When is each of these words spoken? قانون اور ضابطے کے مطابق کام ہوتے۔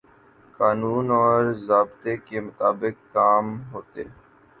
قانون 0.59 1.11
اور 1.13 1.51
ضابطے 1.67 2.15
کے 2.17 2.39
مطابق 2.39 3.13
کام 3.13 3.45
ہوتے۔ 3.71 4.03